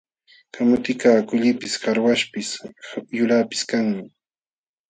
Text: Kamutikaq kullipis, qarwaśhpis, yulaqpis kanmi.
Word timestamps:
Kamutikaq 0.53 1.19
kullipis, 1.29 1.73
qarwaśhpis, 1.83 2.49
yulaqpis 3.17 3.61
kanmi. 3.69 4.03